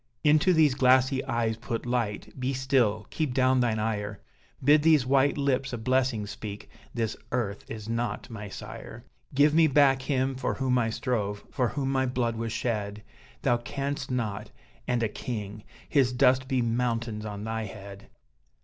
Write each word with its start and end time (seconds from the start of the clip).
"Into 0.23 0.51
these 0.51 0.73
glassy 0.73 1.23
eyes 1.25 1.57
put 1.57 1.85
light 1.85 2.33
be 2.39 2.53
still! 2.55 3.05
keep 3.11 3.35
down 3.35 3.59
thine 3.59 3.77
ire, 3.77 4.19
Bid 4.63 4.81
these 4.81 5.05
white 5.05 5.37
lips 5.37 5.73
a 5.73 5.77
blessing 5.77 6.25
speak 6.25 6.71
this 6.91 7.15
earth 7.31 7.69
is 7.69 7.87
not 7.87 8.27
my 8.27 8.49
sire! 8.49 9.05
Give 9.35 9.53
me 9.53 9.67
back 9.67 10.01
him 10.01 10.33
for 10.33 10.55
whom 10.55 10.79
I 10.79 10.89
strove, 10.89 11.43
for 11.51 11.67
whom 11.67 11.91
my 11.91 12.07
blood 12.07 12.35
was 12.35 12.51
shed, 12.51 13.03
Thou 13.43 13.57
canst 13.57 14.09
not 14.09 14.49
and 14.87 15.03
a 15.03 15.07
king! 15.07 15.65
His 15.87 16.13
dust 16.13 16.47
be 16.47 16.63
mountains 16.63 17.23
on 17.23 17.43
thy 17.43 17.65
head!" 17.65 18.09